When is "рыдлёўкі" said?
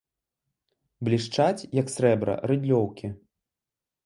2.53-3.13